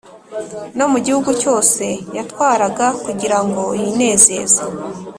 no 0.77 0.85
mu 0.91 0.97
gihugu 1.05 1.29
cyose 1.41 1.83
yatwaraga, 2.17 2.87
kugira 3.03 3.39
ngo 3.45 3.63
yinezeze 3.81 4.61